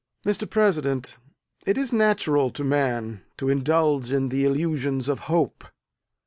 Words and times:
Mr. 0.25 0.49
President, 0.49 1.19
it 1.63 1.77
is 1.77 1.93
natural 1.93 2.49
to 2.49 2.63
man 2.63 3.21
to 3.37 3.49
indulge 3.49 4.11
in 4.11 4.29
the 4.29 4.45
illusions 4.45 5.07
of 5.07 5.19
hope. 5.29 5.63